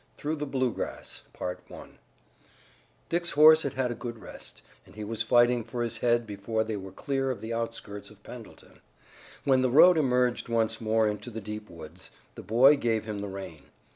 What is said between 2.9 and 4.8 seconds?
Dick's horse had had a good rest,